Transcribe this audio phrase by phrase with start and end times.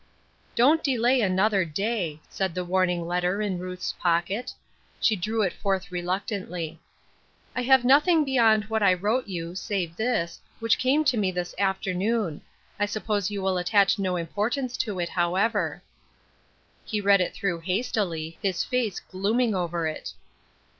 [0.55, 4.51] "Don't delay another day," said the warning letter in Ruth's pocket.
[4.99, 6.79] She drew it forth reluc tantly.
[7.55, 11.53] "I have nothing beyond what I wrote you, save this, which came to me this
[11.59, 12.41] afternoon.
[12.79, 15.83] I suppose you will attach no importance to it, however."
[16.87, 17.03] A PLAIN UNDERSTANDING.
[17.03, 20.13] 203 He read it through hastily, his face glooming over it.